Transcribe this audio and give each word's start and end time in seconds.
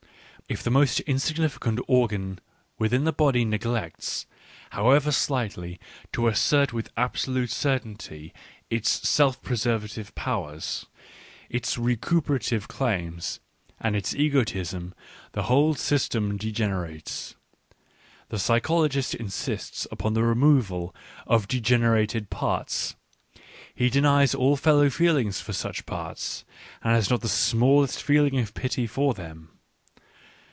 If 0.49 0.65
th§ 0.65 0.69
most 0.73 0.99
insignificant 1.01 1.79
organ 1.87 2.37
within 2.77 3.05
the 3.05 3.13
body 3.13 3.45
neglects, 3.45 4.25
how 4.71 4.89
ever 4.91 5.09
slightly, 5.09 5.79
to 6.11 6.27
assert 6.27 6.73
with 6.73 6.91
absolute 6.97 7.49
certainty 7.49 8.33
its 8.69 9.07
self 9.07 9.41
preservative 9.41 10.13
powers, 10.13 10.87
its 11.49 11.77
recuperative 11.77 12.67
claims, 12.67 13.39
and 13.79 13.95
its 13.95 14.13
egoism, 14.13 14.93
the 15.31 15.43
whole 15.43 15.73
system 15.73 16.35
degenerates. 16.35 17.35
The 18.27 18.37
physiologist 18.37 19.15
insists 19.15 19.87
upon 19.89 20.15
the 20.15 20.23
removal 20.23 20.93
of' 21.25 21.47
degener 21.47 21.97
ated 21.97 22.29
parts, 22.29 22.95
he 23.73 23.89
denies 23.89 24.35
all 24.35 24.57
fellow 24.57 24.89
feeling 24.89 25.31
for 25.31 25.53
such 25.53 25.85
parts, 25.85 26.43
and 26.83 26.93
has 26.93 27.09
not 27.09 27.21
the 27.21 27.29
smallest 27.29 28.03
feeling 28.03 28.37
of 28.39 28.53
pity 28.53 28.85
for 28.85 29.13
them. 29.13 29.47